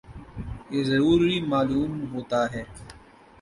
[0.71, 2.63] یہ ضروری معلوم ہوتا ہے